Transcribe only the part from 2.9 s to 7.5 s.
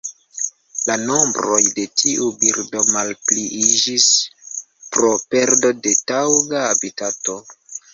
malpliiĝis pro perdo de taŭga habitato.